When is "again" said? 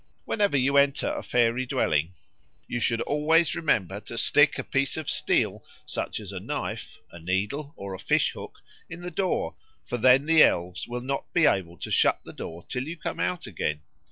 13.45-13.81